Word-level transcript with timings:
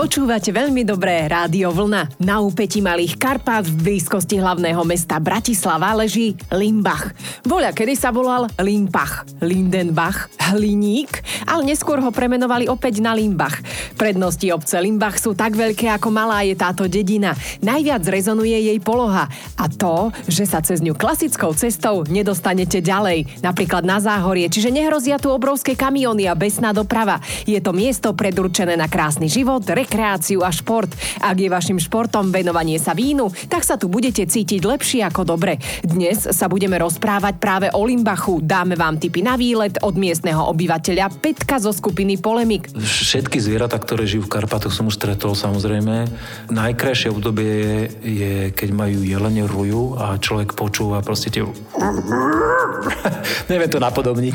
Počúvate 0.00 0.48
veľmi 0.48 0.80
dobré 0.80 1.28
Rádio 1.28 1.76
Vlna. 1.76 2.24
Na 2.24 2.40
úpeti 2.40 2.80
Malých 2.80 3.20
Karpát 3.20 3.68
v 3.68 4.00
blízkosti 4.00 4.40
hlavného 4.40 4.80
mesta 4.80 5.20
Bratislava 5.20 5.92
leží 5.92 6.40
Limbach. 6.48 7.12
Voľa 7.44 7.76
kedy 7.76 8.00
sa 8.00 8.08
volal 8.08 8.48
Limpach, 8.56 9.28
Lindenbach, 9.44 10.32
Hliník, 10.56 11.20
ale 11.44 11.68
neskôr 11.68 12.00
ho 12.00 12.08
premenovali 12.08 12.64
opäť 12.64 13.04
na 13.04 13.12
Limbach. 13.12 13.60
Prednosti 14.00 14.48
obce 14.48 14.80
Limbach 14.80 15.20
sú 15.20 15.36
tak 15.36 15.52
veľké, 15.52 15.92
ako 15.92 16.08
malá 16.08 16.48
je 16.48 16.56
táto 16.56 16.88
dedina. 16.88 17.36
Najviac 17.60 18.00
rezonuje 18.08 18.56
jej 18.56 18.80
poloha 18.80 19.28
a 19.60 19.68
to, 19.68 20.08
že 20.24 20.48
sa 20.48 20.64
cez 20.64 20.80
ňu 20.80 20.96
klasickou 20.96 21.52
cestou 21.52 22.08
nedostanete 22.08 22.80
ďalej, 22.80 23.44
napríklad 23.44 23.84
na 23.84 24.00
záhorie, 24.00 24.48
čiže 24.48 24.72
nehrozia 24.72 25.20
tu 25.20 25.28
obrovské 25.28 25.76
kamiony 25.76 26.24
a 26.24 26.32
besná 26.32 26.72
doprava. 26.72 27.20
Je 27.44 27.60
to 27.60 27.76
miesto 27.76 28.16
predurčené 28.16 28.80
na 28.80 28.88
krásny 28.88 29.28
život, 29.28 29.60
rekreáciu 29.90 30.46
a 30.46 30.54
šport. 30.54 30.94
Ak 31.18 31.34
je 31.34 31.50
vašim 31.50 31.82
športom 31.82 32.30
venovanie 32.30 32.78
sa 32.78 32.94
vínu, 32.94 33.26
tak 33.50 33.66
sa 33.66 33.74
tu 33.74 33.90
budete 33.90 34.22
cítiť 34.22 34.62
lepšie 34.62 35.02
ako 35.02 35.26
dobre. 35.26 35.58
Dnes 35.82 36.30
sa 36.30 36.46
budeme 36.46 36.78
rozprávať 36.78 37.42
práve 37.42 37.66
o 37.74 37.82
Limbachu. 37.82 38.38
Dáme 38.38 38.78
vám 38.78 39.02
tipy 39.02 39.26
na 39.26 39.34
výlet 39.34 39.82
od 39.82 39.98
miestneho 39.98 40.46
obyvateľa 40.54 41.10
Petka 41.18 41.58
zo 41.58 41.74
skupiny 41.74 42.22
Polemik. 42.22 42.70
Všetky 42.78 43.42
zvieratá, 43.42 43.82
ktoré 43.82 44.06
žijú 44.06 44.30
v 44.30 44.38
Karpatoch, 44.38 44.70
som 44.70 44.86
už 44.86 44.94
stretol 44.94 45.34
samozrejme. 45.34 46.06
Najkrajšie 46.54 47.10
obdobie 47.10 47.50
je, 47.50 47.74
je 48.06 48.34
keď 48.54 48.70
majú 48.70 49.02
jelene 49.02 49.42
ruju 49.42 49.98
a 49.98 50.22
človek 50.22 50.54
počúva 50.54 51.02
proste 51.02 51.34
tie... 51.34 51.42
Neviem 53.50 53.66
to 53.66 53.82
napodobniť. 53.82 54.34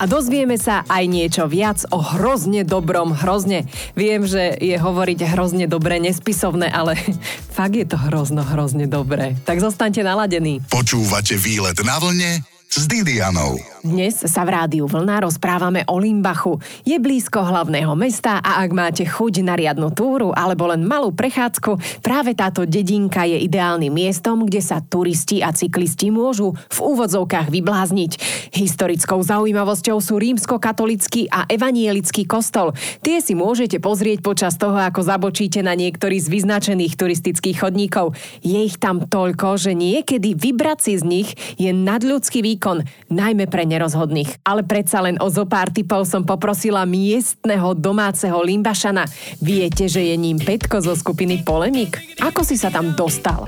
a 0.00 0.08
dozvieme 0.08 0.56
sa 0.56 0.88
aj 0.88 1.04
niečo 1.04 1.44
viac 1.44 1.84
o 1.92 2.00
hrozne 2.00 2.64
dobrom 2.64 3.12
hrozne. 3.12 3.68
Viem, 3.92 4.24
že 4.24 4.56
je 4.56 4.80
hovoriť 4.94 5.34
hrozne 5.34 5.66
dobre 5.66 5.98
nespisovné, 5.98 6.70
ale 6.70 6.94
fakt 7.58 7.74
je 7.74 7.82
to 7.82 7.98
hrozno, 7.98 8.46
hrozne 8.46 8.86
dobre. 8.86 9.34
Tak 9.42 9.58
zostaňte 9.58 10.06
naladení. 10.06 10.62
Počúvate 10.70 11.34
výlet 11.34 11.74
na 11.82 11.98
vlne 11.98 12.53
s 12.74 12.90
Didianou. 12.90 13.54
Dnes 13.86 14.16
sa 14.16 14.42
v 14.42 14.56
rádiu 14.56 14.90
Vlna 14.90 15.22
rozprávame 15.22 15.86
o 15.86 16.00
Limbachu. 16.00 16.58
Je 16.82 16.98
blízko 16.98 17.44
hlavného 17.44 17.94
mesta 17.94 18.42
a 18.42 18.64
ak 18.66 18.70
máte 18.74 19.04
chuť 19.06 19.46
na 19.46 19.54
riadnu 19.54 19.94
túru 19.94 20.34
alebo 20.34 20.66
len 20.66 20.82
malú 20.82 21.14
prechádzku, 21.14 22.02
práve 22.02 22.34
táto 22.34 22.66
dedinka 22.66 23.28
je 23.28 23.44
ideálnym 23.46 23.94
miestom, 23.94 24.42
kde 24.42 24.58
sa 24.58 24.82
turisti 24.82 25.38
a 25.38 25.54
cyklisti 25.54 26.10
môžu 26.10 26.56
v 26.72 26.78
úvodzovkách 26.82 27.52
vyblázniť. 27.52 28.12
Historickou 28.56 29.22
zaujímavosťou 29.22 30.00
sú 30.02 30.18
rímsko-katolický 30.18 31.30
a 31.30 31.46
evanielický 31.46 32.26
kostol. 32.26 32.74
Tie 33.04 33.22
si 33.22 33.38
môžete 33.38 33.78
pozrieť 33.78 34.18
počas 34.24 34.58
toho, 34.58 34.80
ako 34.80 35.04
zabočíte 35.04 35.62
na 35.62 35.78
niektorý 35.78 36.18
z 36.18 36.26
vyznačených 36.26 36.98
turistických 36.98 37.60
chodníkov. 37.60 38.18
Je 38.42 38.64
ich 38.66 38.80
tam 38.82 39.04
toľko, 39.04 39.60
že 39.62 39.76
niekedy 39.78 40.34
vybrať 40.34 40.78
si 40.80 40.92
z 40.98 41.04
nich 41.04 41.28
je 41.60 41.68
nadľudský 41.68 42.40
výkon, 42.40 42.63
najmä 43.12 43.44
pre 43.50 43.68
nerozhodných. 43.68 44.40
Ale 44.46 44.64
predsa 44.64 45.04
len 45.04 45.20
o 45.20 45.28
zo 45.28 45.44
pár 45.44 45.68
typov 45.68 46.08
som 46.08 46.24
poprosila 46.24 46.88
miestneho 46.88 47.76
domáceho 47.76 48.40
Limbašana. 48.40 49.04
Viete, 49.44 49.84
že 49.90 50.00
je 50.00 50.16
ním 50.16 50.40
Petko 50.40 50.80
zo 50.80 50.96
skupiny 50.96 51.44
Polemik? 51.44 52.00
Ako 52.24 52.40
si 52.40 52.56
sa 52.56 52.72
tam 52.72 52.96
dostal? 52.96 53.44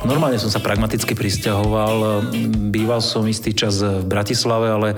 Normálne 0.00 0.40
som 0.40 0.48
sa 0.48 0.64
pragmaticky 0.64 1.12
pristahoval. 1.12 2.24
Býval 2.72 3.04
som 3.04 3.26
istý 3.28 3.52
čas 3.52 3.84
v 3.84 4.06
Bratislave, 4.08 4.72
ale 4.72 4.88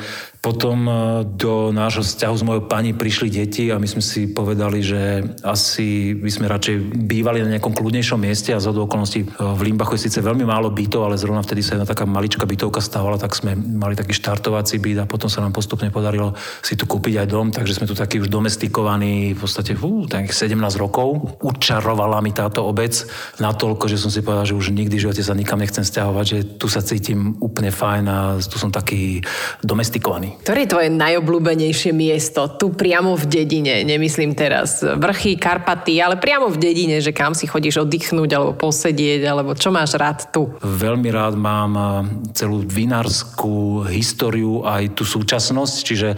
potom 0.43 0.91
e, 0.91 0.93
do 1.39 1.71
nášho 1.71 2.03
vzťahu 2.03 2.35
s 2.35 2.43
mojou 2.43 2.63
pani 2.67 2.91
prišli 2.91 3.31
deti 3.31 3.71
a 3.71 3.79
my 3.79 3.87
sme 3.87 4.03
si 4.03 4.27
povedali, 4.27 4.83
že 4.83 5.23
asi 5.47 6.19
by 6.19 6.31
sme 6.35 6.51
radšej 6.51 6.99
bývali 7.07 7.47
na 7.47 7.55
nejakom 7.55 7.71
kľudnejšom 7.71 8.19
mieste 8.19 8.51
a 8.51 8.59
za 8.59 8.75
okolností 8.75 9.23
e, 9.23 9.27
v 9.39 9.61
Limbachu 9.71 9.95
je 9.95 10.11
síce 10.11 10.19
veľmi 10.19 10.43
málo 10.43 10.75
bytov, 10.75 11.07
ale 11.07 11.15
zrovna 11.15 11.47
vtedy 11.47 11.63
sa 11.63 11.79
jedna 11.79 11.87
taká 11.87 12.11
maličká 12.11 12.43
bytovka 12.43 12.83
stávala, 12.83 13.23
tak 13.23 13.39
sme 13.39 13.55
mali 13.55 13.95
taký 13.95 14.19
štartovací 14.19 14.83
byt 14.83 15.07
a 15.07 15.07
potom 15.07 15.31
sa 15.31 15.47
nám 15.47 15.55
postupne 15.55 15.95
podarilo 15.95 16.35
si 16.59 16.75
tu 16.75 16.91
kúpiť 16.91 17.23
aj 17.23 17.27
dom, 17.31 17.55
takže 17.55 17.79
sme 17.79 17.87
tu 17.87 17.95
takí 17.95 18.19
už 18.19 18.27
domestikovaní 18.27 19.39
v 19.39 19.39
podstate 19.39 19.79
fú, 19.79 20.11
tak 20.11 20.35
17 20.35 20.59
rokov. 20.75 21.39
Učarovala 21.39 22.19
mi 22.19 22.35
táto 22.35 22.67
obec 22.67 22.99
natoľko, 23.39 23.87
že 23.87 23.95
som 23.95 24.11
si 24.11 24.27
povedal, 24.27 24.51
že 24.51 24.59
už 24.59 24.75
nikdy 24.75 24.99
v 24.99 25.05
živote 25.07 25.23
sa 25.23 25.39
nikam 25.39 25.63
nechcem 25.63 25.87
stiahovať, 25.87 26.27
že 26.27 26.39
tu 26.59 26.67
sa 26.67 26.83
cítim 26.83 27.39
úplne 27.39 27.71
fajn 27.71 28.05
a 28.11 28.19
tu 28.43 28.59
som 28.59 28.75
taký 28.75 29.23
domestikovaný. 29.63 30.32
Ktoré 30.41 30.65
je 30.65 30.73
tvoje 30.73 30.89
najobľúbenejšie 30.89 31.93
miesto? 31.93 32.49
Tu 32.57 32.73
priamo 32.73 33.13
v 33.13 33.25
dedine, 33.29 33.85
nemyslím 33.85 34.33
teraz 34.33 34.81
vrchy, 34.81 35.37
Karpaty, 35.37 36.01
ale 36.01 36.17
priamo 36.17 36.49
v 36.49 36.57
dedine, 36.57 37.05
že 37.05 37.13
kam 37.13 37.37
si 37.37 37.45
chodíš 37.45 37.85
oddychnúť 37.85 38.31
alebo 38.33 38.53
posedieť, 38.57 39.23
alebo 39.29 39.53
čo 39.53 39.69
máš 39.69 39.99
rád 39.99 40.33
tu? 40.33 40.49
Veľmi 40.63 41.13
rád 41.13 41.35
mám 41.37 41.73
eh, 41.75 41.85
celú 42.33 42.63
vinárskú 42.63 43.85
históriu 43.91 44.63
aj 44.63 44.97
tú 44.97 45.05
súčasnosť, 45.05 45.75
čiže 45.83 46.09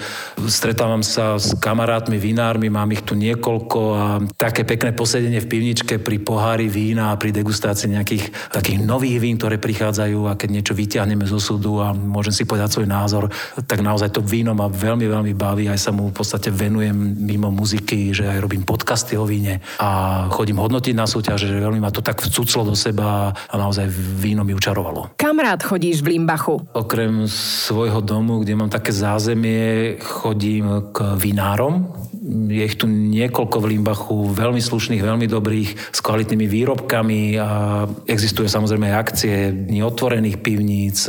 stretávam 0.46 1.00
sa 1.00 1.40
s 1.40 1.56
kamarátmi 1.58 2.20
vinármi, 2.20 2.68
mám 2.68 2.92
ich 2.92 3.02
tu 3.02 3.16
niekoľko 3.16 3.80
a 3.94 4.04
také 4.36 4.68
pekné 4.68 4.92
posedenie 4.92 5.40
v 5.40 5.50
pivničke 5.50 6.00
pri 6.00 6.20
pohári 6.20 6.68
vína 6.68 7.12
a 7.12 7.18
pri 7.18 7.32
degustácii 7.32 7.96
nejakých 7.96 8.52
takých 8.52 8.78
nových 8.84 9.18
vín, 9.20 9.40
ktoré 9.40 9.56
prichádzajú 9.56 10.28
a 10.28 10.36
keď 10.36 10.48
niečo 10.50 10.74
vyťahneme 10.76 11.24
zo 11.24 11.40
súdu 11.40 11.80
a 11.80 11.96
môžem 11.96 12.34
si 12.34 12.44
povedať 12.44 12.76
svoj 12.76 12.88
názor, 12.88 13.24
tak 13.64 13.80
naozaj 13.80 14.03
naozaj 14.04 14.20
to 14.20 14.28
víno 14.28 14.52
ma 14.52 14.68
veľmi, 14.68 15.08
veľmi 15.08 15.32
baví, 15.32 15.64
aj 15.64 15.80
sa 15.80 15.88
mu 15.88 16.12
v 16.12 16.16
podstate 16.20 16.52
venujem 16.52 16.92
mimo 17.24 17.48
muziky, 17.48 18.12
že 18.12 18.28
aj 18.28 18.36
robím 18.44 18.60
podcasty 18.60 19.16
o 19.16 19.24
víne 19.24 19.64
a 19.80 20.28
chodím 20.28 20.60
hodnotiť 20.60 20.92
na 20.92 21.08
súťaže, 21.08 21.48
že 21.48 21.56
veľmi 21.56 21.80
ma 21.80 21.88
to 21.88 22.04
tak 22.04 22.20
vcuclo 22.20 22.68
do 22.68 22.76
seba 22.76 23.32
a 23.32 23.54
naozaj 23.56 23.88
víno 24.20 24.44
mi 24.44 24.52
učarovalo. 24.52 25.16
Kam 25.16 25.40
rád 25.40 25.64
chodíš 25.64 26.04
v 26.04 26.20
Limbachu? 26.20 26.76
Okrem 26.76 27.24
svojho 27.32 28.04
domu, 28.04 28.44
kde 28.44 28.60
mám 28.60 28.68
také 28.68 28.92
zázemie, 28.92 29.96
chodím 30.04 30.92
k 30.92 31.16
vinárom, 31.16 31.88
je 32.24 32.62
ich 32.64 32.80
tu 32.80 32.88
niekoľko 32.88 33.60
v 33.60 33.76
Limbachu, 33.76 34.32
veľmi 34.32 34.56
slušných, 34.56 35.04
veľmi 35.04 35.28
dobrých, 35.28 35.92
s 35.92 36.00
kvalitnými 36.00 36.48
výrobkami 36.48 37.36
a 37.36 37.84
existuje 38.08 38.48
samozrejme 38.48 38.88
aj 38.88 38.96
akcie 38.96 39.34
dní 39.52 39.84
otvorených 39.84 40.40
pivníc, 40.40 41.04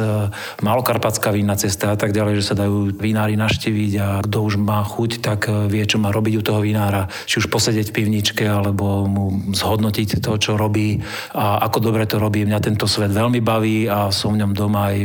malokarpatská 0.59 1.31
vína 1.31 1.55
cesta 1.55 1.95
a 1.95 1.97
tak 1.97 2.11
ďalej, 2.11 2.43
že 2.43 2.47
sa 2.51 2.59
dajú 2.59 2.99
vinári 2.99 3.39
naštíviť 3.39 3.91
a 4.03 4.07
kto 4.27 4.37
už 4.43 4.59
má 4.59 4.83
chuť, 4.83 5.23
tak 5.23 5.47
vie, 5.71 5.87
čo 5.87 6.03
má 6.03 6.11
robiť 6.11 6.33
u 6.35 6.43
toho 6.43 6.59
vinára. 6.59 7.07
Či 7.23 7.39
už 7.39 7.47
posedieť 7.47 7.95
v 7.95 7.95
pivničke, 8.03 8.43
alebo 8.43 9.07
mu 9.07 9.55
zhodnotiť 9.55 10.19
to, 10.19 10.35
čo 10.35 10.59
robí 10.59 10.99
a 11.31 11.63
ako 11.63 11.79
dobre 11.79 12.03
to 12.03 12.19
robí. 12.19 12.43
Mňa 12.43 12.59
tento 12.59 12.91
svet 12.91 13.15
veľmi 13.15 13.39
baví 13.39 13.87
a 13.87 14.11
som 14.11 14.35
v 14.35 14.43
ňom 14.43 14.51
doma 14.51 14.91
aj 14.91 14.97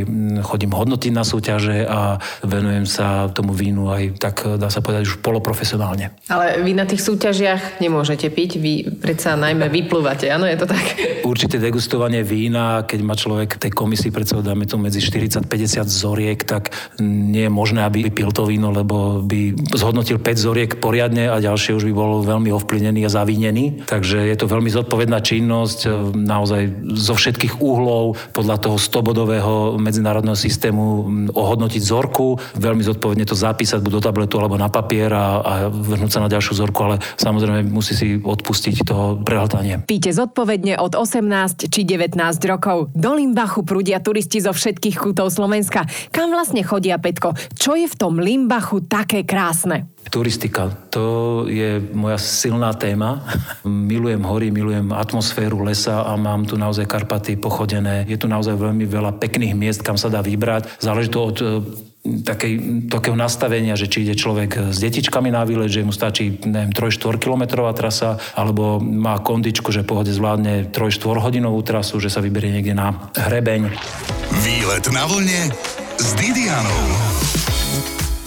chodím 0.43 0.75
hodnotiť 0.75 1.11
na 1.15 1.23
súťaže 1.23 1.87
a 1.87 2.19
venujem 2.43 2.83
sa 2.83 3.31
tomu 3.31 3.55
vínu 3.55 3.87
aj 3.87 4.03
tak, 4.19 4.59
dá 4.59 4.67
sa 4.67 4.83
povedať, 4.83 5.07
už 5.07 5.23
poloprofesionálne 5.23 6.00
normálne. 6.01 6.29
Ale 6.31 6.63
vy 6.63 6.71
na 6.73 6.85
tých 6.87 7.01
súťažiach 7.03 7.83
nemôžete 7.83 8.27
piť, 8.31 8.51
vy 8.57 8.73
predsa 8.97 9.37
najmä 9.37 9.69
vyplúvate, 9.69 10.31
áno, 10.31 10.47
je 10.47 10.57
to 10.57 10.65
tak? 10.65 10.85
Určite 11.27 11.61
degustovanie 11.61 12.25
vína, 12.25 12.87
keď 12.87 12.99
má 13.03 13.13
človek 13.13 13.61
tej 13.61 13.71
komisii 13.75 14.09
predsa 14.09 14.39
dáme 14.41 14.65
to 14.65 14.79
medzi 14.79 15.03
40-50 15.03 15.85
zoriek, 15.85 16.39
tak 16.41 16.73
nie 17.03 17.45
je 17.45 17.51
možné, 17.51 17.85
aby 17.85 18.09
pil 18.09 18.31
to 18.31 18.47
víno, 18.47 18.71
lebo 18.71 19.21
by 19.21 19.53
zhodnotil 19.75 20.17
5 20.17 20.39
zoriek 20.39 20.71
poriadne 20.79 21.29
a 21.29 21.37
ďalšie 21.43 21.75
už 21.77 21.85
by 21.91 21.93
bol 21.93 22.11
veľmi 22.23 22.49
ovplyvnený 22.55 23.05
a 23.05 23.11
zavinený. 23.11 23.85
Takže 23.85 24.23
je 24.31 24.37
to 24.39 24.47
veľmi 24.47 24.71
zodpovedná 24.71 25.19
činnosť, 25.19 25.79
naozaj 26.15 26.95
zo 26.95 27.13
všetkých 27.13 27.59
uhlov, 27.59 28.15
podľa 28.31 28.57
toho 28.63 28.77
100-bodového 28.79 29.77
medzinárodného 29.77 30.37
systému 30.37 31.05
ohodnotiť 31.35 31.81
zorku, 31.83 32.39
veľmi 32.55 32.81
zodpovedne 32.87 33.27
to 33.27 33.35
zapísať 33.35 33.83
buď 33.83 33.91
do 33.99 34.01
tabletu 34.01 34.39
alebo 34.39 34.55
na 34.55 34.71
papier 34.71 35.11
a, 35.11 35.43
a 35.43 35.53
vrhnúť 35.91 36.11
sa 36.15 36.23
na 36.23 36.31
ďalšiu 36.31 36.53
zorku, 36.55 36.79
ale 36.87 37.03
samozrejme 37.19 37.67
musí 37.67 37.93
si 37.93 38.15
odpustiť 38.15 38.87
to 38.87 39.19
prehltanie. 39.27 39.83
Píte 39.83 40.15
zodpovedne 40.15 40.79
od 40.79 40.95
18 40.95 41.67
či 41.67 41.81
19 41.83 42.15
rokov. 42.47 42.89
Do 42.95 43.11
Limbachu 43.11 43.67
prúdia 43.67 43.99
turisti 43.99 44.39
zo 44.39 44.55
všetkých 44.55 44.95
kútov 44.95 45.27
Slovenska. 45.35 45.83
Kam 46.15 46.31
vlastne 46.31 46.63
chodia, 46.63 46.95
Petko? 46.95 47.35
Čo 47.51 47.75
je 47.75 47.91
v 47.91 47.95
tom 47.99 48.23
Limbachu 48.23 48.87
také 48.87 49.27
krásne? 49.27 49.91
Turistika, 50.09 50.73
to 50.89 51.45
je 51.45 51.77
moja 51.93 52.17
silná 52.17 52.73
téma. 52.73 53.21
Milujem 53.63 54.23
hory, 54.25 54.49
milujem 54.49 54.89
atmosféru 54.91 55.61
lesa 55.61 56.01
a 56.01 56.17
mám 56.17 56.43
tu 56.49 56.57
naozaj 56.57 56.89
Karpaty 56.89 57.37
pochodené. 57.37 58.09
Je 58.09 58.17
tu 58.17 58.25
naozaj 58.25 58.57
veľmi 58.57 58.89
veľa 58.89 59.21
pekných 59.21 59.53
miest, 59.53 59.85
kam 59.85 59.95
sa 59.95 60.09
dá 60.09 60.25
vybrať. 60.25 60.81
Záleží 60.81 61.13
to 61.13 61.19
od 61.21 61.37
takej, 62.01 62.85
takého 62.89 63.13
nastavenia, 63.13 63.77
že 63.77 63.85
či 63.85 64.03
ide 64.05 64.17
človek 64.17 64.73
s 64.73 64.77
detičkami 64.81 65.29
na 65.29 65.45
výlet, 65.45 65.69
že 65.69 65.85
mu 65.85 65.93
stačí, 65.93 66.41
neviem, 66.45 66.73
3-4 66.73 67.21
kilometrová 67.21 67.71
trasa, 67.77 68.17
alebo 68.33 68.81
má 68.81 69.21
kondičku, 69.21 69.69
že 69.69 69.85
pohode 69.85 70.09
zvládne 70.09 70.73
3-4 70.73 71.21
hodinovú 71.21 71.61
trasu, 71.61 72.01
že 72.01 72.09
sa 72.09 72.19
vyberie 72.19 72.57
niekde 72.57 72.73
na 72.73 73.11
hrebeň. 73.13 73.69
Výlet 74.41 74.85
na 74.89 75.03
vlne 75.05 75.53
s 76.01 76.07
Didianou. 76.17 77.40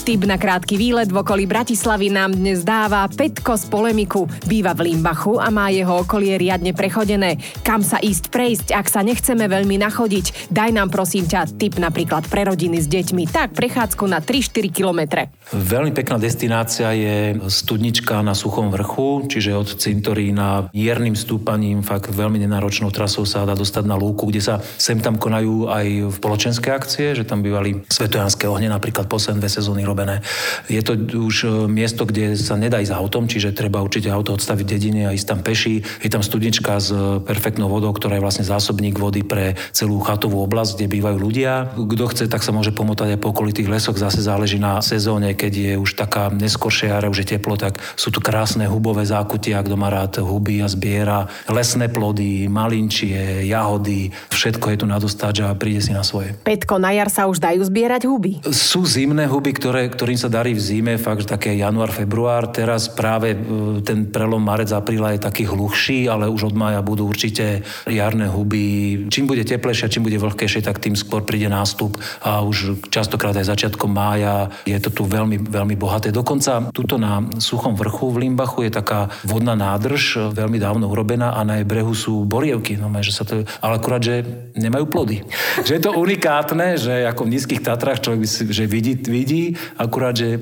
Tip 0.04 0.28
na 0.28 0.36
krátky 0.36 0.76
výlet 0.76 1.08
v 1.08 1.24
okolí 1.24 1.48
Bratislavy 1.48 2.12
nám 2.12 2.36
dnes 2.36 2.60
dáva 2.60 3.08
Petko 3.08 3.56
z 3.56 3.72
polemiku. 3.72 4.28
Býva 4.44 4.76
v 4.76 4.92
Limbachu 4.92 5.40
a 5.40 5.48
má 5.48 5.72
jeho 5.72 6.04
okolie 6.04 6.36
riadne 6.36 6.76
prechodené. 6.76 7.40
Kam 7.64 7.80
sa 7.80 7.96
ísť 7.96 8.28
prejsť, 8.28 8.76
ak 8.76 8.84
sa 8.84 9.00
nechceme 9.00 9.48
veľmi 9.48 9.80
nachodiť? 9.80 10.52
Daj 10.52 10.76
nám 10.76 10.92
prosím 10.92 11.24
ťa 11.24 11.56
tip 11.56 11.80
napríklad 11.80 12.28
pre 12.28 12.44
rodiny 12.44 12.84
s 12.84 12.86
deťmi. 12.92 13.32
Tak 13.32 13.56
prechádzku 13.56 14.04
na 14.04 14.20
3-4 14.20 14.68
kilometre. 14.68 15.32
Veľmi 15.56 15.96
pekná 15.96 16.20
destinácia 16.20 16.92
je 16.92 17.40
studnička 17.48 18.20
na 18.20 18.36
Suchom 18.36 18.68
vrchu, 18.68 19.24
čiže 19.24 19.56
od 19.56 19.72
cintorína 19.72 20.68
miernym 20.76 21.16
stúpaním, 21.16 21.80
fakt 21.80 22.12
veľmi 22.12 22.44
nenáročnou 22.44 22.92
trasou 22.92 23.24
sa 23.24 23.48
dá 23.48 23.56
dostať 23.56 23.88
na 23.88 23.96
lúku, 23.96 24.28
kde 24.28 24.44
sa 24.44 24.60
sem 24.76 25.00
tam 25.00 25.16
konajú 25.16 25.72
aj 25.72 26.20
spoločenské 26.20 26.76
akcie, 26.76 27.16
že 27.16 27.24
tam 27.24 27.40
bývali 27.40 27.88
svetojanské 27.88 28.44
ohne 28.52 28.68
napríklad 28.68 29.08
posledné 29.08 29.40
dve 29.40 29.48
sezóny 29.48 29.93
robené. 29.94 30.26
Je 30.66 30.82
to 30.82 30.98
už 30.98 31.36
e, 31.46 31.48
miesto, 31.70 32.02
kde 32.02 32.34
sa 32.34 32.58
nedá 32.58 32.82
ísť 32.82 32.90
autom, 32.98 33.30
čiže 33.30 33.54
treba 33.54 33.78
určite 33.78 34.10
auto 34.10 34.34
odstaviť 34.34 34.66
dedine 34.66 35.06
a 35.06 35.14
ísť 35.14 35.26
tam 35.30 35.40
peši. 35.46 35.86
Je 36.02 36.10
tam 36.10 36.26
studnička 36.26 36.82
s 36.82 36.90
e, 36.90 37.22
perfektnou 37.22 37.70
vodou, 37.70 37.94
ktorá 37.94 38.18
je 38.18 38.24
vlastne 38.26 38.42
zásobník 38.42 38.98
vody 38.98 39.22
pre 39.22 39.54
celú 39.70 40.02
chatovú 40.02 40.42
oblasť, 40.42 40.82
kde 40.82 40.92
bývajú 40.98 41.16
ľudia. 41.22 41.70
Kto 41.78 42.10
chce, 42.10 42.26
tak 42.26 42.42
sa 42.42 42.50
môže 42.50 42.74
pomotať 42.74 43.14
aj 43.14 43.22
po 43.22 43.30
okolitých 43.30 43.70
lesoch. 43.70 43.94
Zase 43.94 44.18
záleží 44.18 44.58
na 44.58 44.82
sezóne, 44.82 45.38
keď 45.38 45.52
je 45.54 45.72
už 45.78 45.94
taká 45.94 46.34
neskoršia 46.34 46.98
jara, 46.98 47.12
už 47.12 47.22
je 47.22 47.38
teplo, 47.38 47.54
tak 47.54 47.78
sú 47.94 48.10
tu 48.10 48.18
krásne 48.18 48.66
hubové 48.66 49.06
zákutia, 49.06 49.62
kto 49.62 49.78
má 49.78 49.92
rád 49.92 50.18
huby 50.18 50.58
a 50.64 50.66
zbiera 50.66 51.30
lesné 51.46 51.86
plody, 51.86 52.50
malinčie, 52.50 53.46
jahody, 53.46 54.10
všetko 54.32 54.66
je 54.74 54.76
tu 54.82 54.86
na 54.88 54.98
dostať 54.98 55.34
a 55.44 55.54
príde 55.54 55.84
si 55.84 55.92
na 55.94 56.02
svoje. 56.02 56.34
Petko, 56.42 56.80
na 56.80 56.90
jar 56.90 57.12
sa 57.12 57.28
už 57.28 57.38
dajú 57.38 57.62
zbierať 57.62 58.08
huby? 58.08 58.40
Sú 58.50 58.82
zimné 58.88 59.28
huby, 59.28 59.52
ktoré, 59.52 59.83
ktorým 59.88 60.18
sa 60.18 60.32
darí 60.32 60.54
v 60.56 60.60
zime, 60.62 60.94
fakt 60.96 61.28
také 61.28 61.56
január, 61.56 61.90
február. 61.92 62.50
Teraz 62.50 62.88
práve 62.92 63.34
e, 63.34 63.38
ten 63.84 64.08
prelom 64.08 64.40
marec, 64.40 64.70
apríla 64.72 65.16
je 65.16 65.24
taký 65.24 65.48
hluchší, 65.48 66.08
ale 66.08 66.30
už 66.30 66.52
od 66.52 66.54
maja 66.54 66.80
budú 66.84 67.08
určite 67.08 67.64
jarné 67.88 68.28
huby. 68.28 69.06
Čím 69.08 69.30
bude 69.30 69.44
teplejšie, 69.44 69.92
čím 69.92 70.06
bude 70.06 70.20
vlhkejšie, 70.20 70.64
tak 70.64 70.80
tým 70.80 70.96
skôr 70.96 71.24
príde 71.24 71.48
nástup 71.48 71.96
a 72.24 72.40
už 72.44 72.88
častokrát 72.88 73.36
aj 73.36 73.50
začiatkom 73.50 73.90
mája 73.90 74.50
je 74.64 74.78
to 74.80 74.90
tu 74.90 75.02
veľmi, 75.04 75.44
veľmi 75.46 75.76
bohaté. 75.76 76.10
Dokonca 76.10 76.72
tuto 76.72 76.96
na 76.96 77.22
suchom 77.38 77.76
vrchu 77.76 78.10
v 78.10 78.28
Limbachu 78.28 78.66
je 78.66 78.72
taká 78.72 79.12
vodná 79.24 79.54
nádrž, 79.54 80.32
veľmi 80.32 80.58
dávno 80.58 80.88
urobená 80.88 81.36
a 81.36 81.44
na 81.44 81.60
jej 81.60 81.66
brehu 81.68 81.92
sú 81.92 82.24
borievky, 82.24 82.76
no, 82.80 82.88
že 83.00 83.12
sa 83.12 83.24
to, 83.26 83.44
ale 83.60 83.78
akurát, 83.78 84.00
že 84.00 84.24
nemajú 84.56 84.84
plody. 84.88 85.22
že 85.66 85.76
je 85.78 85.82
to 85.82 85.92
unikátne, 85.96 86.80
že 86.80 87.04
ako 87.08 87.28
v 87.28 87.32
nízkych 87.36 87.62
Tatrách 87.64 88.04
človek 88.04 88.28
si, 88.28 88.42
že 88.48 88.64
vidí, 88.68 88.94
vidí 89.08 89.56
akurát, 89.78 90.14
že 90.14 90.38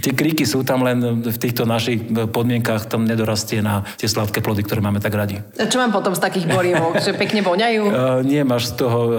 tie 0.00 0.12
kríky 0.12 0.44
sú 0.46 0.62
tam 0.66 0.82
len 0.82 1.22
v 1.22 1.36
týchto 1.38 1.66
našich 1.66 2.02
podmienkach, 2.30 2.90
tam 2.90 3.06
nedorastie 3.06 3.62
na 3.62 3.86
tie 3.98 4.10
sladké 4.10 4.42
plody, 4.42 4.66
ktoré 4.66 4.82
máme 4.82 4.98
tak 4.98 5.14
radi. 5.14 5.40
A 5.58 5.66
čo 5.66 5.78
mám 5.78 5.94
potom 5.94 6.12
z 6.14 6.20
takých 6.22 6.46
borievok? 6.50 6.98
že 7.00 7.14
pekne 7.14 7.42
voňajú? 7.42 7.82
Uh, 7.86 8.20
nie, 8.30 8.42
máš 8.42 8.74
z 8.74 8.82
toho 8.82 9.00
uh, 9.06 9.12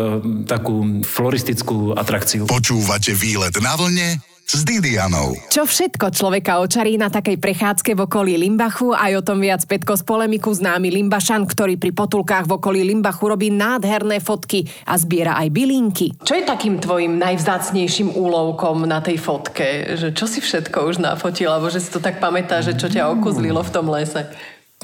takú 0.46 1.04
floristickú 1.04 1.96
atrakciu. 1.96 2.46
Počúvate 2.46 3.16
výlet 3.16 3.56
na 3.60 3.74
vlne 3.76 4.37
s 4.48 4.64
Didianou. 4.64 5.36
Čo 5.52 5.68
všetko 5.68 6.08
človeka 6.16 6.64
očarí 6.64 6.96
na 6.96 7.12
takej 7.12 7.36
prechádzke 7.36 8.00
v 8.00 8.08
okolí 8.08 8.40
Limbachu, 8.40 8.96
aj 8.96 9.20
o 9.20 9.22
tom 9.22 9.44
viac 9.44 9.60
Petko 9.68 10.00
z 10.00 10.08
polemiku 10.08 10.56
známy 10.56 10.88
Limbašan, 10.88 11.44
ktorý 11.44 11.76
pri 11.76 11.92
potulkách 11.92 12.48
v 12.48 12.56
okolí 12.56 12.88
Limbachu 12.88 13.28
robí 13.28 13.52
nádherné 13.52 14.24
fotky 14.24 14.64
a 14.88 14.96
zbiera 14.96 15.36
aj 15.36 15.52
bylinky. 15.52 16.16
Čo 16.24 16.40
je 16.40 16.48
takým 16.48 16.80
tvojim 16.80 17.20
najvzácnejším 17.20 18.16
úlovkom 18.16 18.88
na 18.88 19.04
tej 19.04 19.20
fotke? 19.20 20.00
Že 20.00 20.16
čo 20.16 20.26
si 20.32 20.40
všetko 20.40 20.96
už 20.96 21.04
nafotil, 21.04 21.52
alebo 21.52 21.68
že 21.68 21.84
si 21.84 21.92
to 21.92 22.00
tak 22.00 22.24
pamätá, 22.24 22.64
že 22.64 22.80
čo 22.80 22.88
ťa 22.88 23.12
okuzlilo 23.20 23.60
v 23.60 23.74
tom 23.76 23.92
lese? 23.92 24.32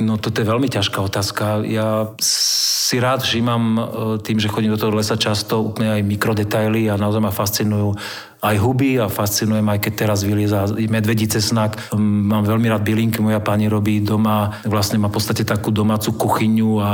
No 0.04 0.18
toto 0.20 0.42
je 0.42 0.50
veľmi 0.50 0.68
ťažká 0.68 1.00
otázka. 1.06 1.64
Ja 1.70 2.12
si 2.20 2.98
rád 2.98 3.22
všímam 3.22 3.64
e, 3.64 3.82
tým, 4.26 4.42
že 4.42 4.50
chodím 4.50 4.74
do 4.74 4.82
toho 4.82 4.98
lesa 4.98 5.14
často 5.22 5.62
úplne 5.62 5.94
aj 5.94 6.02
mikrodetaily 6.02 6.90
a 6.90 6.98
naozaj 6.98 7.22
ma 7.22 7.30
fascinujú 7.30 7.94
aj 8.44 8.56
huby 8.60 9.00
a 9.00 9.08
fascinujem 9.08 9.64
aj 9.64 9.80
keď 9.80 9.94
teraz 9.96 10.20
vylieza 10.28 10.68
medvedí 10.92 11.32
cesnak. 11.32 11.80
Mám 11.96 12.44
veľmi 12.44 12.68
rád 12.68 12.84
bylinky, 12.84 13.24
moja 13.24 13.40
pani 13.40 13.72
robí 13.72 14.04
doma, 14.04 14.60
vlastne 14.68 15.00
má 15.00 15.08
v 15.08 15.16
podstate 15.16 15.48
takú 15.48 15.72
domácu 15.72 16.12
kuchyňu 16.20 16.84
a, 16.84 16.84
a, 16.84 16.92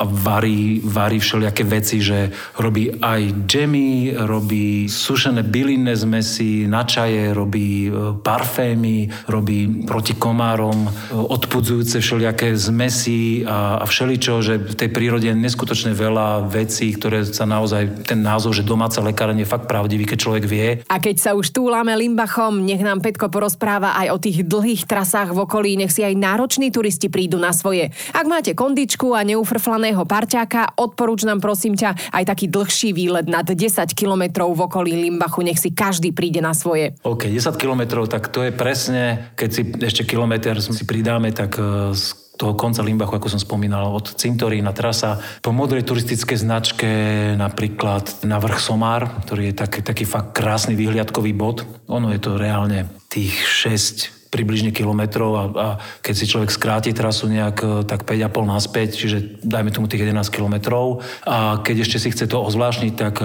a 0.00 0.04
varí, 0.08 0.80
varí 0.80 1.20
všelijaké 1.20 1.62
veci, 1.68 2.00
že 2.00 2.32
robí 2.56 2.96
aj 2.96 3.44
džemy, 3.44 4.16
robí 4.24 4.88
sušené 4.88 5.44
bylinné 5.44 5.92
zmesy, 5.92 6.64
na 6.64 6.88
čaje, 6.88 7.36
robí 7.36 7.88
e, 7.88 8.16
parfémy, 8.16 9.28
robí 9.28 9.84
proti 9.84 10.16
komárom, 10.16 10.88
e, 10.88 10.90
odpudzujúce 11.12 12.00
všelijaké 12.00 12.56
zmesy 12.56 13.44
a, 13.44 13.82
a 13.82 13.84
všeličo, 13.84 14.40
že 14.40 14.56
v 14.56 14.74
tej 14.74 14.88
prírode 14.88 15.28
je 15.28 15.36
neskutočne 15.36 15.92
veľa 15.92 16.48
vecí, 16.48 16.88
ktoré 16.96 17.26
sa 17.26 17.44
naozaj, 17.44 18.08
ten 18.08 18.24
názov, 18.24 18.56
že 18.56 18.64
domáca 18.64 19.02
lekárne 19.04 19.44
je 19.44 19.52
fakt 19.52 19.68
pravdivý, 19.68 20.08
keď 20.08 20.18
človek 20.22 20.44
vie. 20.48 20.85
A 20.86 21.02
keď 21.02 21.16
sa 21.18 21.30
už 21.34 21.50
túlame 21.50 21.90
Limbachom, 21.98 22.62
nech 22.62 22.78
nám 22.78 23.02
Petko 23.02 23.26
porozpráva 23.26 23.98
aj 23.98 24.08
o 24.14 24.18
tých 24.22 24.46
dlhých 24.46 24.86
trasách 24.86 25.34
v 25.34 25.42
okolí, 25.42 25.74
nech 25.74 25.90
si 25.90 26.06
aj 26.06 26.14
nároční 26.14 26.70
turisti 26.70 27.10
prídu 27.10 27.42
na 27.42 27.50
svoje. 27.50 27.90
Ak 28.14 28.22
máte 28.30 28.54
kondičku 28.54 29.10
a 29.10 29.26
neufrflaného 29.26 30.06
parťáka, 30.06 30.78
odporúč 30.78 31.26
nám 31.26 31.42
prosím 31.42 31.74
ťa 31.74 32.14
aj 32.14 32.24
taký 32.30 32.46
dlhší 32.46 32.94
výlet 32.94 33.26
nad 33.26 33.42
10 33.42 33.66
kilometrov 33.98 34.54
v 34.54 34.60
okolí 34.70 34.94
Limbachu, 34.94 35.42
nech 35.42 35.58
si 35.58 35.74
každý 35.74 36.14
príde 36.14 36.38
na 36.38 36.54
svoje. 36.54 36.94
OK, 37.02 37.26
10 37.26 37.58
kilometrov, 37.58 38.06
tak 38.06 38.30
to 38.30 38.46
je 38.46 38.54
presne, 38.54 39.34
keď 39.34 39.50
si 39.50 39.62
ešte 39.66 40.06
kilometr 40.06 40.62
si 40.62 40.86
pridáme, 40.86 41.34
tak 41.34 41.58
uh, 41.58 41.90
toho 42.36 42.56
konca 42.56 42.84
Limbachu, 42.84 43.16
ako 43.16 43.32
som 43.32 43.40
spomínal, 43.40 43.92
od 43.92 44.16
Cintorína 44.16 44.72
trasa 44.72 45.20
po 45.40 45.52
modrej 45.52 45.84
turistické 45.84 46.36
značke 46.36 46.88
napríklad 47.36 48.24
na 48.28 48.40
vrch 48.40 48.60
Somár, 48.60 49.24
ktorý 49.24 49.52
je 49.52 49.54
taký, 49.56 49.80
taký 49.84 50.04
fakt 50.04 50.36
krásny 50.36 50.76
výhliadkový 50.76 51.32
bod. 51.36 51.64
Ono 51.88 52.12
je 52.12 52.20
to 52.20 52.40
reálne 52.40 52.88
tých 53.08 53.34
6 53.34 54.15
približne 54.36 54.68
kilometrov 54.76 55.30
a, 55.32 55.44
a 55.48 55.66
keď 56.04 56.14
si 56.14 56.28
človek 56.28 56.52
skráti 56.52 56.92
trasu 56.92 57.32
nejak 57.32 57.56
e, 57.64 57.66
tak 57.88 58.04
5,5 58.04 58.44
naspäť, 58.44 58.88
čiže 59.00 59.40
dajme 59.40 59.72
tomu 59.72 59.88
tých 59.88 60.04
11 60.04 60.28
kilometrov 60.28 61.00
a 61.24 61.64
keď 61.64 61.88
ešte 61.88 61.96
si 61.96 62.12
chce 62.12 62.28
to 62.28 62.44
ozvláštniť, 62.44 62.92
tak 62.92 63.24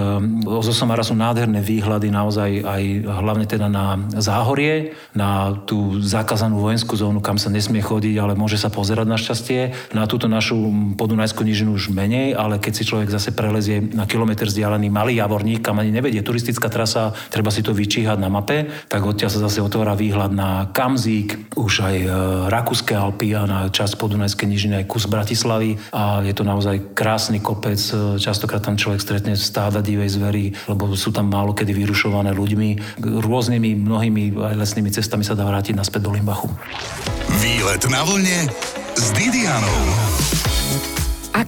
zo 0.64 0.72
Somara 0.72 1.04
sú 1.04 1.12
nádherné 1.12 1.60
výhľady 1.60 2.08
naozaj 2.08 2.50
aj 2.64 2.82
hlavne 3.04 3.44
teda 3.44 3.68
na 3.68 4.00
záhorie, 4.16 4.96
na 5.12 5.52
tú 5.68 6.00
zakázanú 6.00 6.56
vojenskú 6.56 6.96
zónu, 6.96 7.20
kam 7.20 7.36
sa 7.36 7.52
nesmie 7.52 7.84
chodiť, 7.84 8.16
ale 8.16 8.32
môže 8.32 8.56
sa 8.56 8.72
pozerať 8.72 9.06
na 9.06 9.18
šťastie. 9.20 9.60
Na 9.92 10.08
túto 10.08 10.30
našu 10.30 10.56
podunajskú 10.96 11.44
nížinu 11.44 11.76
už 11.76 11.92
menej, 11.92 12.32
ale 12.32 12.56
keď 12.56 12.72
si 12.72 12.88
človek 12.88 13.12
zase 13.12 13.34
prelezie 13.36 13.82
na 13.82 14.08
kilometr 14.08 14.48
vzdialený 14.48 14.88
malý 14.88 15.18
javorník, 15.18 15.60
kam 15.60 15.82
ani 15.82 15.92
nevedie 15.92 16.24
turistická 16.24 16.70
trasa, 16.70 17.12
treba 17.28 17.50
si 17.50 17.60
to 17.60 17.74
vyčíhať 17.74 18.16
na 18.16 18.30
mape, 18.30 18.70
tak 18.86 19.02
odtiaľ 19.02 19.30
sa 19.30 19.44
zase 19.44 19.60
otvára 19.60 19.98
výhľad 19.98 20.32
na 20.32 20.70
Kamz 20.70 21.01
Hamzík, 21.02 21.58
už 21.58 21.82
aj 21.82 21.96
e, 21.98 22.08
Rakúske 22.46 22.94
Alpy 22.94 23.34
a 23.34 23.42
na 23.42 23.66
časť 23.66 23.98
Podunajskej 23.98 24.46
nižiny 24.46 24.74
aj 24.78 24.86
kus 24.86 25.10
Bratislavy 25.10 25.74
a 25.90 26.22
je 26.22 26.30
to 26.30 26.46
naozaj 26.46 26.94
krásny 26.94 27.42
kopec. 27.42 27.82
E, 27.90 28.22
častokrát 28.22 28.62
tam 28.62 28.78
človek 28.78 29.02
stretne 29.02 29.34
stáda 29.34 29.82
divej 29.82 30.14
zvery, 30.14 30.54
lebo 30.70 30.94
sú 30.94 31.10
tam 31.10 31.26
málo 31.26 31.58
kedy 31.58 31.74
vyrušované 31.74 32.30
ľuďmi. 32.30 33.02
Rôznymi, 33.02 33.82
mnohými 33.82 34.38
aj 34.46 34.54
lesnými 34.54 34.94
cestami 34.94 35.26
sa 35.26 35.34
dá 35.34 35.42
vrátiť 35.42 35.74
naspäť 35.74 36.06
do 36.06 36.14
Limbachu. 36.14 36.46
Výlet 37.42 37.82
na 37.90 38.06
vlne 38.06 38.46
s 38.94 39.10
Didianou. 39.10 39.82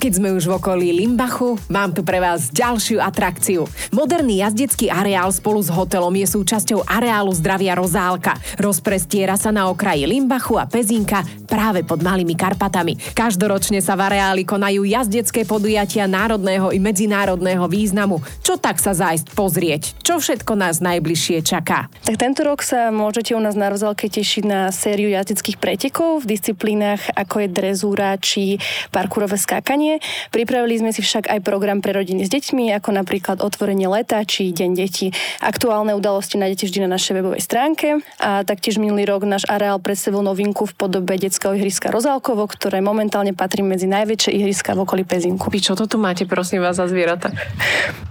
Keď 0.05 0.21
sme 0.21 0.37
už 0.37 0.45
v 0.45 0.61
okolí 0.61 0.93
Limbachu, 1.01 1.57
mám 1.73 1.97
tu 1.97 2.05
pre 2.05 2.21
vás 2.21 2.53
ďalšiu 2.53 3.01
atrakciu. 3.01 3.65
Moderný 3.89 4.45
jazdecký 4.45 4.93
areál 4.93 5.33
spolu 5.33 5.65
s 5.65 5.73
hotelom 5.73 6.13
je 6.13 6.29
súčasťou 6.29 6.85
areálu 6.85 7.33
zdravia 7.33 7.73
Rozálka. 7.73 8.37
Rozprestiera 8.61 9.41
sa 9.41 9.49
na 9.49 9.73
okraji 9.73 10.05
Limbachu 10.05 10.61
a 10.61 10.69
Pezinka 10.69 11.25
práve 11.55 11.87
pod 11.87 12.03
Malými 12.03 12.35
Karpatami. 12.35 12.99
Každoročne 13.15 13.79
sa 13.79 13.95
v 13.95 14.11
areáli 14.11 14.43
konajú 14.43 14.83
jazdecké 14.83 15.47
podujatia 15.47 16.11
národného 16.11 16.75
i 16.75 16.83
medzinárodného 16.83 17.71
významu. 17.71 18.19
Čo 18.43 18.59
tak 18.59 18.83
sa 18.83 18.91
zájsť 18.91 19.39
pozrieť? 19.39 19.83
Čo 20.03 20.19
všetko 20.19 20.59
nás 20.59 20.83
najbližšie 20.83 21.47
čaká? 21.47 21.87
Tak 22.03 22.19
tento 22.19 22.43
rok 22.43 22.59
sa 22.67 22.91
môžete 22.91 23.39
u 23.39 23.41
nás 23.41 23.55
na 23.55 23.71
Rozálke 23.71 24.11
tešiť 24.11 24.43
na 24.43 24.75
sériu 24.75 25.15
jazdeckých 25.15 25.63
pretekov 25.63 26.27
v 26.27 26.35
disciplínach 26.35 27.07
ako 27.15 27.47
je 27.47 27.49
drezúra 27.55 28.19
či 28.19 28.59
parkurové 28.91 29.39
skákanie. 29.39 30.03
Pripravili 30.35 30.83
sme 30.83 30.91
si 30.91 31.07
však 31.07 31.31
aj 31.31 31.41
program 31.47 31.79
pre 31.79 31.95
rodiny 31.95 32.27
s 32.27 32.33
deťmi, 32.35 32.75
ako 32.83 32.91
napríklad 32.91 33.39
otvorenie 33.39 33.87
leta 33.87 34.19
či 34.27 34.51
Deň 34.51 34.71
detí. 34.75 35.15
Aktuálne 35.39 35.95
udalosti 35.95 36.35
nájdete 36.41 36.67
vždy 36.67 36.79
na 36.83 36.99
našej 36.99 37.13
webovej 37.21 37.43
stránke 37.45 38.03
a 38.19 38.43
taktiež 38.43 38.83
minulý 38.83 39.07
rok 39.07 39.23
náš 39.29 39.47
areál 39.47 39.79
predstavil 39.79 40.25
novinku 40.25 40.67
v 40.67 40.75
podobe 40.75 41.15
detského 41.21 41.44
olympijského 41.45 41.61
ihriska 41.61 41.89
Rozálkovo, 41.93 42.49
ktoré 42.49 42.81
momentálne 42.81 43.37
patrí 43.37 43.61
medzi 43.61 43.85
najväčšie 43.85 44.33
ihriska 44.33 44.73
v 44.73 44.89
okolí 44.89 45.05
Pezinku. 45.05 45.53
Vy 45.53 45.61
čo 45.61 45.77
to 45.77 45.85
tu 45.85 46.01
máte, 46.01 46.25
prosím 46.25 46.65
vás, 46.65 46.81
za 46.81 46.89
zvieratá? 46.89 47.37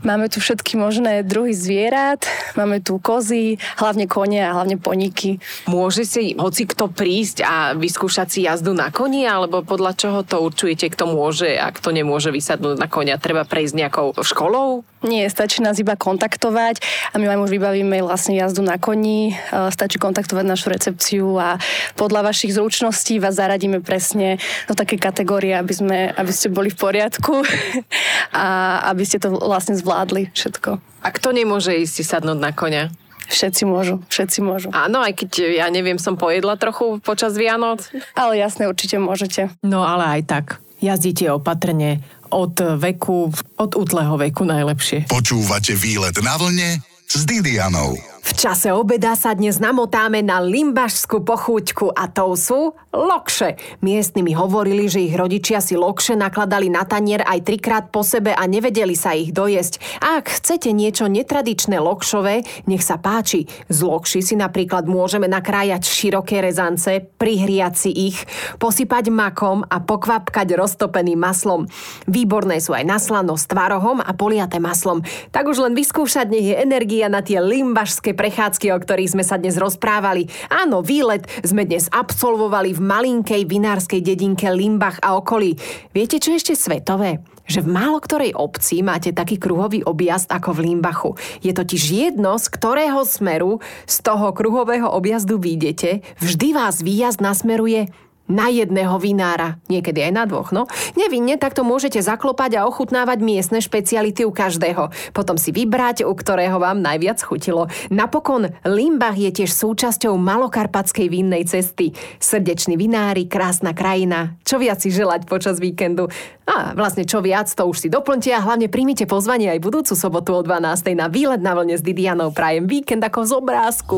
Máme 0.05 0.29
tu 0.29 0.37
všetky 0.37 0.77
možné 0.77 1.25
druhy 1.25 1.55
zvierat, 1.57 2.29
máme 2.53 2.83
tu 2.85 3.01
kozy, 3.01 3.57
hlavne 3.81 4.05
kone 4.05 4.37
a 4.37 4.53
hlavne 4.53 4.77
poniky. 4.77 5.41
Môže 5.65 6.05
si 6.05 6.37
hoci 6.37 6.69
kto 6.69 6.93
prísť 6.93 7.41
a 7.41 7.55
vyskúšať 7.73 8.27
si 8.29 8.39
jazdu 8.45 8.77
na 8.77 8.93
koni, 8.93 9.25
alebo 9.25 9.65
podľa 9.65 9.97
čoho 9.97 10.19
to 10.21 10.37
určujete, 10.43 10.93
kto 10.93 11.09
môže 11.09 11.57
a 11.57 11.73
kto 11.73 11.89
nemôže 11.89 12.29
vysadnúť 12.29 12.77
na 12.77 12.85
konia? 12.85 13.17
Treba 13.17 13.47
prejsť 13.47 13.73
nejakou 13.73 14.13
školou? 14.21 14.85
Nie, 15.03 15.27
stačí 15.27 15.59
nás 15.59 15.75
iba 15.83 15.99
kontaktovať 15.99 16.79
a 17.11 17.19
my 17.19 17.27
vám 17.27 17.43
už 17.43 17.51
vybavíme 17.51 17.99
vlastne 18.07 18.39
jazdu 18.39 18.63
na 18.63 18.79
koni. 18.79 19.35
E, 19.35 19.67
stačí 19.67 19.99
kontaktovať 19.99 20.45
našu 20.47 20.71
recepciu 20.71 21.27
a 21.35 21.59
podľa 21.99 22.31
vašich 22.31 22.55
zručností 22.55 23.19
vás 23.19 23.35
zaradíme 23.35 23.83
presne 23.83 24.39
do 24.71 24.73
také 24.73 24.95
kategórie, 24.95 25.59
aby, 25.59 25.73
sme, 25.75 25.99
aby 26.15 26.31
ste 26.31 26.47
boli 26.47 26.71
v 26.71 26.79
poriadku 26.79 27.43
a 28.31 28.79
aby 28.95 29.03
ste 29.03 29.19
to 29.19 29.35
vlastne 29.35 29.75
zvládli 29.75 30.31
všetko. 30.31 30.79
A 31.03 31.07
kto 31.11 31.35
nemôže 31.35 31.75
ísť 31.75 31.93
si 31.99 32.03
sadnúť 32.07 32.39
na 32.39 32.55
konia? 32.55 32.87
Všetci 33.27 33.63
môžu, 33.63 34.03
všetci 34.11 34.39
môžu. 34.43 34.67
Áno, 34.75 34.99
aj 34.99 35.15
keď 35.15 35.59
ja 35.63 35.67
neviem, 35.71 35.95
som 35.95 36.19
pojedla 36.19 36.59
trochu 36.59 36.99
počas 36.99 37.39
Vianoc. 37.39 37.87
Ale 38.19 38.35
jasne, 38.35 38.67
určite 38.67 38.99
môžete. 38.99 39.47
No 39.63 39.87
ale 39.87 40.19
aj 40.19 40.21
tak, 40.27 40.45
jazdíte 40.83 41.31
opatrne, 41.31 42.03
od 42.33 42.59
veku, 42.81 43.31
od 43.61 43.71
útleho 43.77 44.19
veku 44.19 44.43
najlepšie. 44.43 45.07
Počúvate 45.07 45.77
výlet 45.77 46.17
na 46.19 46.35
vlne 46.35 46.81
s 47.07 47.23
Didianou. 47.23 48.12
V 48.23 48.31
čase 48.39 48.71
obeda 48.71 49.19
sa 49.19 49.35
dnes 49.35 49.59
namotáme 49.59 50.23
na 50.23 50.39
limbašskú 50.39 51.27
pochúťku 51.27 51.91
a 51.91 52.07
to 52.07 52.39
sú 52.39 52.71
lokše. 52.95 53.59
Miestni 53.83 54.23
mi 54.23 54.31
hovorili, 54.31 54.87
že 54.87 55.03
ich 55.03 55.11
rodičia 55.11 55.59
si 55.59 55.75
lokše 55.75 56.15
nakladali 56.15 56.71
na 56.71 56.87
tanier 56.87 57.19
aj 57.27 57.43
trikrát 57.43 57.91
po 57.91 57.99
sebe 57.99 58.31
a 58.31 58.47
nevedeli 58.47 58.95
sa 58.95 59.11
ich 59.11 59.35
dojesť. 59.35 59.99
A 59.99 60.23
ak 60.23 60.39
chcete 60.39 60.71
niečo 60.71 61.11
netradičné 61.11 61.83
lokšové, 61.83 62.47
nech 62.63 62.79
sa 62.79 62.95
páči. 62.95 63.51
Z 63.67 63.83
lokši 63.83 64.23
si 64.23 64.39
napríklad 64.39 64.87
môžeme 64.87 65.27
nakrájať 65.27 65.83
široké 65.83 66.39
rezance, 66.39 67.03
prihriať 67.19 67.75
si 67.75 67.91
ich, 67.91 68.23
posypať 68.55 69.11
makom 69.11 69.67
a 69.67 69.83
pokvapkať 69.83 70.47
roztopeným 70.55 71.19
maslom. 71.19 71.67
Výborné 72.07 72.63
sú 72.63 72.71
aj 72.71 72.87
na 72.87 73.03
slano 73.03 73.35
s 73.35 73.51
tvarohom 73.51 73.99
a 73.99 74.15
poliaté 74.15 74.63
maslom. 74.63 75.03
Tak 75.35 75.43
už 75.43 75.59
len 75.59 75.75
vyskúšať 75.75 76.31
nech 76.31 76.47
je 76.47 76.55
energia 76.55 77.11
na 77.11 77.19
tie 77.19 77.43
limbašské 77.43 78.12
prechádzky, 78.13 78.71
o 78.71 78.79
ktorých 78.79 79.13
sme 79.17 79.23
sa 79.25 79.35
dnes 79.35 79.59
rozprávali. 79.59 80.29
Áno, 80.49 80.85
výlet 80.85 81.27
sme 81.43 81.67
dnes 81.67 81.91
absolvovali 81.91 82.73
v 82.73 82.81
malinkej 82.81 83.43
vinárskej 83.43 84.01
dedinke 84.01 84.47
Limbach 84.49 85.01
a 85.03 85.17
okolí. 85.19 85.57
Viete, 85.91 86.21
čo 86.21 86.33
ešte 86.33 86.55
svetové? 86.55 87.19
že 87.43 87.59
v 87.59 87.75
málo 87.75 87.99
ktorej 87.99 88.31
obci 88.35 88.79
máte 88.79 89.11
taký 89.11 89.35
kruhový 89.35 89.83
objazd 89.83 90.31
ako 90.31 90.55
v 90.55 90.71
Limbachu. 90.71 91.11
Je 91.43 91.51
totiž 91.51 91.83
jedno, 91.91 92.39
z 92.39 92.47
ktorého 92.47 93.03
smeru 93.03 93.59
z 93.83 93.99
toho 93.99 94.31
kruhového 94.31 94.87
objazdu 94.87 95.35
vyjdete, 95.35 96.07
vždy 96.23 96.55
vás 96.55 96.79
výjazd 96.79 97.19
nasmeruje 97.19 97.91
na 98.33 98.49
jedného 98.49 98.97
vinára, 98.97 99.61
niekedy 99.69 100.09
aj 100.09 100.11
na 100.11 100.23
dvoch, 100.25 100.49
no. 100.49 100.65
Nevinne 100.97 101.37
takto 101.37 101.61
môžete 101.61 102.01
zaklopať 102.01 102.57
a 102.57 102.65
ochutnávať 102.65 103.21
miestne 103.21 103.61
špeciality 103.61 104.25
u 104.25 104.33
každého. 104.33 104.89
Potom 105.13 105.37
si 105.37 105.53
vybrať, 105.53 106.01
u 106.03 106.11
ktorého 106.11 106.57
vám 106.57 106.81
najviac 106.81 107.21
chutilo. 107.21 107.69
Napokon 107.93 108.49
Limbach 108.65 109.15
je 109.15 109.29
tiež 109.29 109.53
súčasťou 109.53 110.17
malokarpatskej 110.17 111.07
vinnej 111.13 111.45
cesty. 111.45 111.93
Srdečný 112.17 112.73
vinári, 112.73 113.29
krásna 113.29 113.77
krajina. 113.77 114.35
Čo 114.41 114.57
viac 114.57 114.81
si 114.81 114.89
želať 114.89 115.29
počas 115.29 115.61
víkendu? 115.61 116.09
A 116.43 116.75
vlastne 116.75 117.07
čo 117.07 117.23
viac, 117.23 117.47
to 117.47 117.63
už 117.69 117.85
si 117.85 117.87
doplňte 117.87 118.33
a 118.35 118.43
hlavne 118.43 118.67
príjmite 118.67 119.07
pozvanie 119.07 119.53
aj 119.53 119.63
budúcu 119.63 119.93
sobotu 119.95 120.35
o 120.35 120.41
12. 120.43 120.97
na 120.97 121.07
výlet 121.07 121.39
na 121.39 121.55
vlne 121.55 121.79
s 121.79 121.85
Didianou. 121.85 122.35
Prajem 122.35 122.67
víkend 122.67 123.05
ako 123.05 123.19
z 123.23 123.31
obrázku. 123.37 123.97